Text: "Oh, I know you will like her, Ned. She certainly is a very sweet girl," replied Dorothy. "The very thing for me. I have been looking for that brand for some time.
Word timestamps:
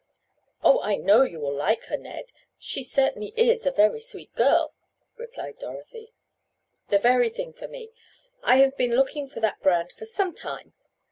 "Oh, 0.63 0.81
I 0.81 0.95
know 0.95 1.21
you 1.21 1.39
will 1.39 1.53
like 1.53 1.83
her, 1.83 1.95
Ned. 1.95 2.31
She 2.57 2.81
certainly 2.81 3.35
is 3.37 3.67
a 3.67 3.71
very 3.71 3.99
sweet 3.99 4.33
girl," 4.33 4.73
replied 5.15 5.59
Dorothy. 5.59 6.15
"The 6.89 6.97
very 6.97 7.29
thing 7.29 7.53
for 7.53 7.67
me. 7.67 7.91
I 8.41 8.55
have 8.55 8.75
been 8.75 8.95
looking 8.95 9.27
for 9.27 9.41
that 9.41 9.61
brand 9.61 9.91
for 9.91 10.05
some 10.05 10.33
time. 10.33 10.73